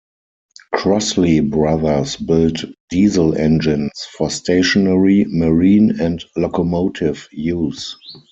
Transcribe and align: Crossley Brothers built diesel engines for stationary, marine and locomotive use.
Crossley 0.73 1.41
Brothers 1.41 2.15
built 2.15 2.63
diesel 2.89 3.37
engines 3.37 3.91
for 4.17 4.31
stationary, 4.31 5.27
marine 5.29 5.99
and 6.01 6.25
locomotive 6.35 7.27
use. 7.31 7.95